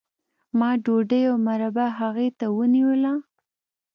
ما 0.59 0.69
ډوډۍ 0.83 1.21
او 1.29 1.35
مربا 1.47 1.87
هغې 1.99 2.27
ته 2.39 2.45
ونیوله 2.57 3.13